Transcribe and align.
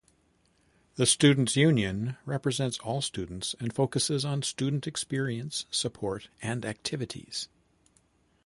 The 0.95 1.05
student's 1.05 1.55
union 1.55 2.17
represents 2.25 2.79
all 2.79 3.03
students 3.03 3.53
and 3.59 3.71
focuses 3.71 4.25
on 4.25 4.41
student 4.41 4.87
experience, 4.87 5.67
support, 5.69 6.27
and 6.41 6.65
activities. 6.65 7.47